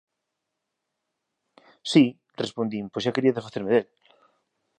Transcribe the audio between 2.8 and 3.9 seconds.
pois xa quería desfacerme del.